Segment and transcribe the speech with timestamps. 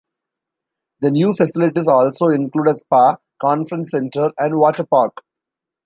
[1.01, 5.21] The new facilities also include a spa, conference center and water park.